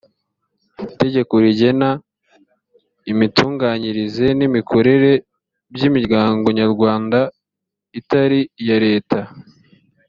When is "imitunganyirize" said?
3.11-4.25